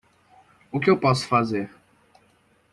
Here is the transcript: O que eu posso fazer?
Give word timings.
O 0.71 0.79
que 0.79 0.89
eu 0.89 0.99
posso 0.99 1.27
fazer? 1.27 1.69